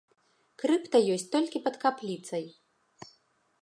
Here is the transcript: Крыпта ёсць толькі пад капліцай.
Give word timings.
Крыпта 0.63 0.97
ёсць 1.17 1.27
толькі 1.37 1.63
пад 1.69 1.75
капліцай. 1.87 2.45